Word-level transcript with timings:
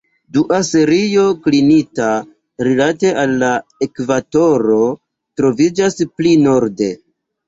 Dua 0.35 0.59
serio, 0.67 1.25
klinita 1.47 2.07
rilate 2.67 3.11
al 3.23 3.35
la 3.43 3.49
ekvatoro, 3.87 4.79
troviĝas 5.41 5.99
pli 6.15 6.33
norde. 6.47 6.89